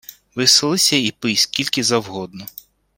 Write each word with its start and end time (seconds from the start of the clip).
Веселися 0.35 0.95
і 0.95 1.11
пий 1.11 1.35
скільки 1.35 1.83
завгодно! 1.83 2.45